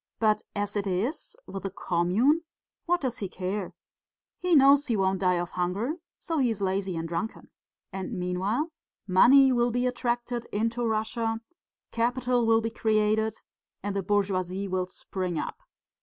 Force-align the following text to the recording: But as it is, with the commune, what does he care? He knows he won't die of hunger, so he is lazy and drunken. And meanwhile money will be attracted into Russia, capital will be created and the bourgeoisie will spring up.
But 0.17 0.41
as 0.55 0.75
it 0.75 0.87
is, 0.87 1.35
with 1.45 1.61
the 1.61 1.69
commune, 1.69 2.41
what 2.87 3.01
does 3.01 3.19
he 3.19 3.29
care? 3.29 3.75
He 4.39 4.55
knows 4.55 4.87
he 4.87 4.97
won't 4.97 5.19
die 5.19 5.35
of 5.37 5.51
hunger, 5.51 5.97
so 6.17 6.39
he 6.39 6.49
is 6.49 6.59
lazy 6.59 6.95
and 6.95 7.07
drunken. 7.07 7.51
And 7.93 8.11
meanwhile 8.17 8.71
money 9.05 9.51
will 9.51 9.69
be 9.69 9.85
attracted 9.85 10.47
into 10.51 10.83
Russia, 10.83 11.39
capital 11.91 12.47
will 12.47 12.61
be 12.61 12.71
created 12.71 13.35
and 13.83 13.95
the 13.95 14.01
bourgeoisie 14.01 14.67
will 14.67 14.87
spring 14.87 15.37
up. 15.37 15.59